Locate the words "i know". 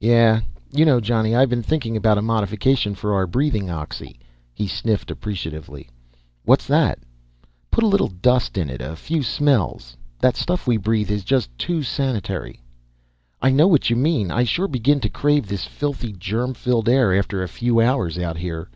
13.40-13.68